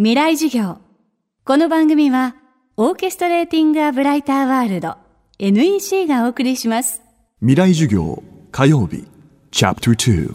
[0.00, 0.78] 未来授業。
[1.44, 2.36] この番組は
[2.76, 4.94] オーケストレーティング・ア・ブライター・ワールド
[5.40, 7.02] NEC がお送りします。
[7.40, 8.22] 未来授業
[8.52, 9.08] 火曜日
[9.50, 10.34] チャプター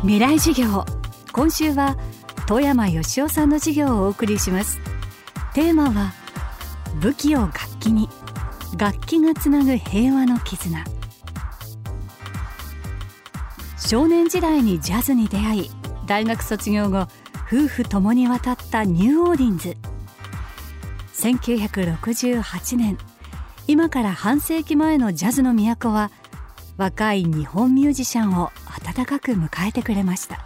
[0.00, 0.86] 未来授業。
[1.32, 1.98] 今週は
[2.46, 4.78] 富山義雄さんの授業をお送りします。
[5.52, 6.14] テーマは
[7.02, 8.08] 武器を楽器に
[8.78, 10.82] 楽器がつなぐ平和の絆
[13.80, 15.70] 少年時代にジャズに出会い
[16.06, 17.08] 大学卒業後
[17.46, 19.76] 夫婦ともに渡ったニューオーリンズ。
[21.14, 22.98] 1968年
[23.66, 26.10] 今から半世紀前のジャズの都は
[26.76, 28.50] 若い日本ミュージシャンを
[28.86, 30.44] 温かく迎えてくれました。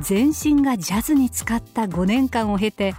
[0.00, 2.94] 全身がジャズに使った5年間を経て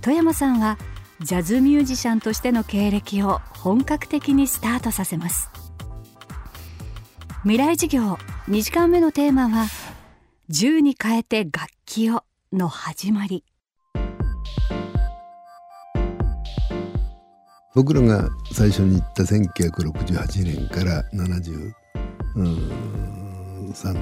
[0.00, 0.78] 富山さんは
[1.20, 5.59] ジャズミュージシャンとしての経歴を本格的にスタートさせます。
[7.42, 8.18] 未来授業。
[8.50, 9.66] 2時間目のテーマは
[10.50, 12.22] 銃に変えて楽器を
[12.52, 13.44] の始まり。
[17.74, 21.72] 僕らが最初に行った1968年から73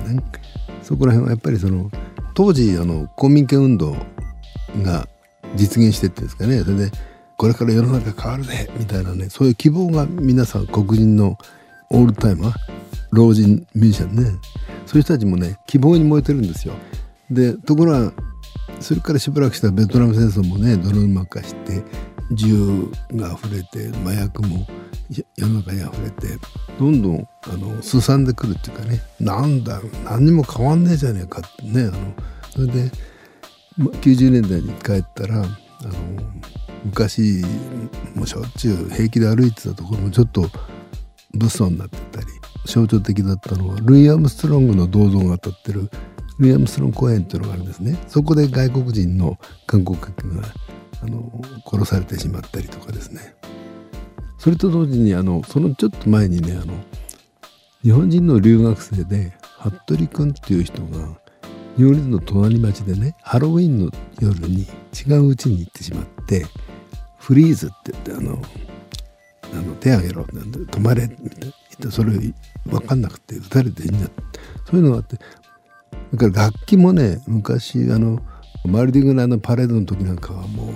[0.05, 0.20] 年。
[0.83, 1.92] そこら辺はやっぱりその
[2.34, 3.95] 当時あの公民権運動
[4.83, 5.06] が
[5.55, 6.64] 実現してってんですかね。
[6.64, 6.91] それで
[7.36, 11.39] これから世の中変わるぜみたいなねそういう希望が皆さん黒人の
[11.91, 12.78] オールタイマー
[13.12, 14.25] 老人ミュージシャンね
[14.87, 16.75] そういう人たちもね希望に燃えてるんですよ。
[17.31, 18.12] でところが
[18.81, 21.83] それからしばらくしたベトナム戦争もね泥沼化して
[22.33, 24.67] 銃が溢れて麻薬も
[25.36, 26.39] 世の中に溢れて
[26.79, 31.92] どんどんあのすさんでくるっていうかねなんだ何にも変わんねえじゃねえかってねあの
[32.51, 32.91] それで
[33.79, 35.48] 90年代に帰ったらあの
[36.84, 37.42] 昔
[38.14, 40.48] もうしょっちゅう平気で歩いてたところもちょっと
[41.34, 42.27] 物騒になってたり
[42.65, 45.91] 象徴的だったのはルイ・アームストロングの銅像が立ってる
[46.39, 47.99] ルイ・アームストロング公園っていうのがあるんですね。
[48.07, 50.47] そこで外国人の観光客が
[51.03, 51.31] あの
[51.67, 53.35] 殺されてしまったりとかですね。
[54.39, 56.75] それと同時にあのそのちょっと前にねあの
[57.83, 60.89] 日本人の留学生で服部君っていう人が
[61.77, 66.45] ニューオリンズの隣町でねハロウィンの夜に違う家に行ってしまって
[67.19, 68.42] フリーズって言ってあの
[69.53, 71.55] あの手あげろ止まれみたいな
[71.91, 72.13] それ
[72.67, 78.21] 分かんなくて撃たれて死んじゃったそういうのがあってだから楽器もね昔あの
[78.65, 80.73] マルディグラのパレードの時なんかはも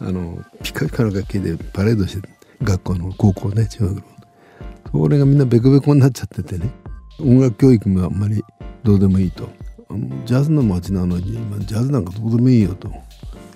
[0.00, 2.28] うあのピカピカの楽器でパレードして
[2.62, 4.02] 学校の高校ね中学の。
[4.92, 6.70] それがみんなベコベコになっちゃっててね。
[7.18, 8.42] 音楽教育もあんまり
[8.82, 9.48] どうでもいいと。
[10.24, 12.90] ジャズの街なのに今ジャズなんかどうでもいいよと。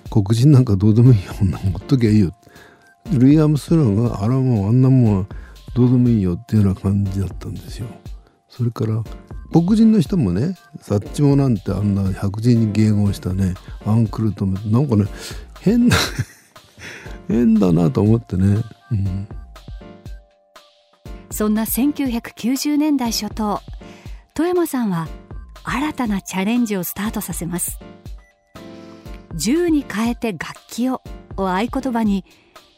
[0.09, 2.31] 黒人なんかどうでもいいよこんなほっときゃいいよ。
[3.11, 5.27] ルイ・アームストロンがあらもうあんなもん
[5.75, 7.87] どうでもいいよっていうような感じだったんですよ。
[8.49, 9.03] それから
[9.51, 13.53] 黒人の人もねサッチモなんてあんな白人に迎合したね
[13.85, 15.05] アンクルとなんかね
[15.61, 15.95] 変な
[17.27, 18.61] 変だなと思ってね、
[18.91, 19.27] うん、
[21.29, 23.61] そんな1990年代初頭
[24.33, 25.07] 富山さんは
[25.63, 27.79] 新たなチャレンジをスタートさせます。
[29.35, 31.01] 銃に変えて楽器を
[31.37, 32.25] を合言葉に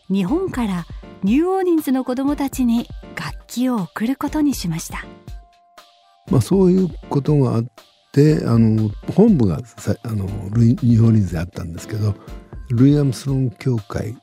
[0.10, 0.86] 日本から
[1.24, 2.86] ニューオーリンズの子どもたちに
[3.16, 5.06] 楽器を送ることにしました、
[6.30, 7.66] まあ、そういうことがあっ
[8.12, 10.26] てあの本部があの
[10.58, 12.14] ニューオーリンズであったんですけど
[12.72, 14.18] ルイ・アムスロン協会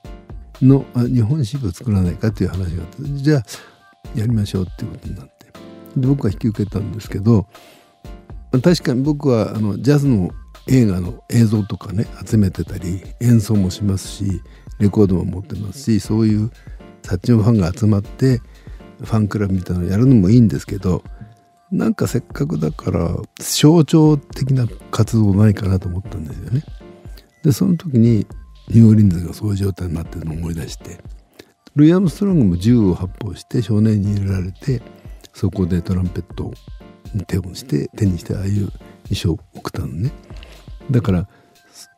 [0.61, 3.43] の日本支部を作らないかという話があってじゃあ
[4.15, 5.47] やりましょうっていうことになって。
[5.97, 7.47] で僕は引き受けたんですけど
[8.63, 10.31] 確かに僕はあのジャズの
[10.69, 14.43] 映画の映像とかね集めてたり演奏もしますし
[14.79, 16.51] レコードも持ってますしそういう
[17.11, 18.41] サッチのファンが集まって
[19.01, 21.03] ファンクラブみたいなのをやるのもいいんですけど
[21.73, 26.63] なんかせっかくだから象徴的な活動ないかなと思ったんですよね。
[27.43, 28.29] でその時に
[28.69, 30.99] ニューオリンズがそういう状態になってるのを思い出して
[31.75, 34.81] ルイ・アームストロングも銃を発砲して少年に入れられて
[35.35, 36.55] そこでトランペットを
[37.27, 38.71] 手をして手にしてああいう
[39.09, 40.13] 衣装を送ったのね。
[40.93, 41.29] だから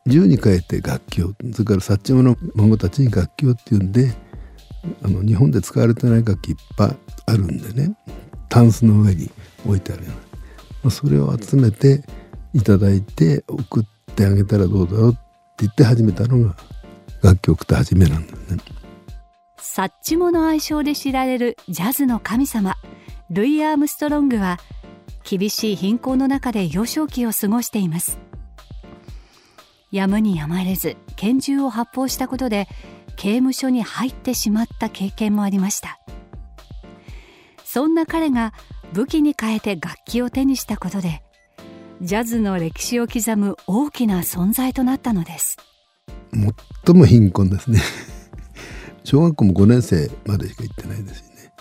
[0.07, 4.11] 銃に変えて楽器をそれからサッチモの孫たちに楽器をっていうんで
[5.03, 7.95] あの日本で使われてない楽器いっぱいあるんでね。
[8.49, 9.31] タンスの上に
[9.65, 10.19] 置いてあるような、
[10.83, 12.03] まあ、それを集めて
[12.53, 13.83] いただいて送っ
[14.15, 15.19] てあげたらどうだろうって
[15.59, 16.55] 言って始めたのが
[17.23, 18.57] 楽器を送った始めなんだよね。
[19.57, 22.75] サッチモの愛称で知られるジャズの神様
[23.31, 24.59] ルイ・アームストロングは
[25.27, 28.19] 厳しい貧困の中で幼少期を過ごしています。
[29.91, 32.67] やむにやまれず拳銃を発砲したことで
[33.15, 35.99] 刑務所に入ってしまった経験もありました。
[37.63, 38.53] そんな彼が
[38.93, 41.23] 武器に変えて楽器を手にしたことで
[42.01, 45.57] ジャズの歴史を刻む大きな存在となったのです。
[46.85, 47.81] 最も貧困ですね。
[49.03, 51.53] 小学校も5年生までしか行ってないですしね。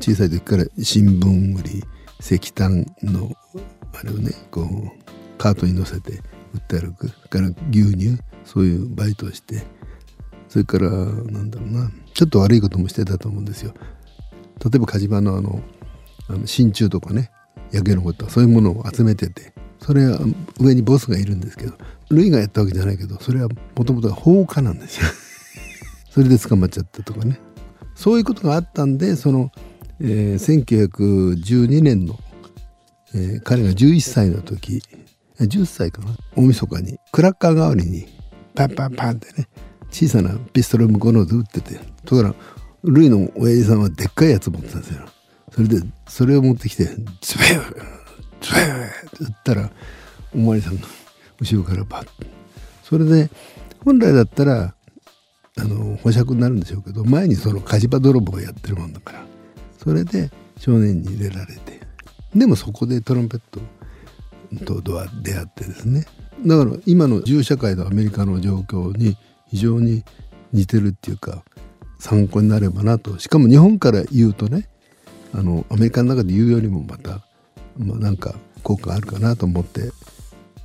[0.00, 1.82] 小さい時から新聞売り
[2.20, 3.30] 石炭の
[3.92, 6.12] あれをねこうカートに乗せて
[6.54, 9.62] 売って歩くから牛乳そういうバイトをして
[10.52, 11.90] それからなんだろうな。
[12.12, 13.72] ちょっと悪いこともしてたと思うんですよ。
[14.62, 15.62] 例えば火事場のあの
[16.28, 17.30] あの真鍮とかね
[17.70, 20.18] 焼け残ったそういうものを集めててそれは
[20.60, 21.72] 上にボスがいるんですけど
[22.10, 25.06] ルイがやったわけじゃないけどそれはもともとは放火なんですよ。
[26.12, 27.40] それで捕まっちゃったとかね。
[27.94, 29.50] そういうことがあったんでその、
[30.00, 32.18] えー、1912年の、
[33.14, 34.82] えー、彼が11歳の時
[35.40, 38.06] 10歳かな大晦日にクラッカー代わりに
[38.54, 39.48] パンパンパンってね
[39.92, 42.34] 小さなピストル向こうので撃っててところが
[42.82, 45.06] ルイの親父さんはでっかいやつ持ってたんですよ。
[45.52, 49.70] それでそれを持ってきてズベーズベーって撃ったら
[50.34, 50.86] お巡りさんが
[51.38, 52.08] 後ろからバッ。
[52.82, 53.30] それで
[53.84, 54.74] 本来だったら
[55.58, 59.24] あの保釈になるんでしょうけど前にその火事場泥棒をやってるもんだから。
[59.78, 61.80] それで少年に入れられて。
[62.34, 63.40] でもそこでトランペッ
[64.64, 66.06] トと出会ってですね。
[66.46, 69.16] だから今の銃社会のアメリカの状況に
[69.52, 70.02] 非常に
[70.54, 71.44] 似てるっていうか
[71.98, 73.18] 参考になればなと。
[73.18, 74.66] しかも日本から言うとね
[75.34, 77.20] あのアメリカの中で言うよりもまた、
[77.76, 79.92] まあ、なんか効果あるかなと思って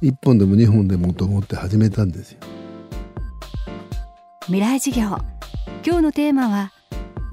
[0.02, 2.40] 1本でも2本でもと思って始めたんですよ。
[4.46, 5.18] 未来事業。
[5.86, 6.72] 今日のテーマは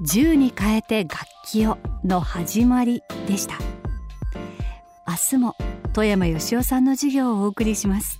[0.01, 3.59] 銃に変えて楽器をの始まりでした。
[5.07, 5.55] 明日も
[5.93, 8.19] 富山義雄さんの授業をお送りします。